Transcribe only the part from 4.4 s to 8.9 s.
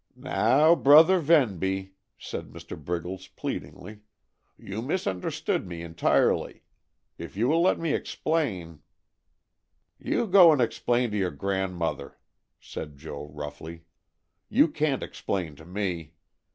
"you misunderstood me entirely. If you will let me explain"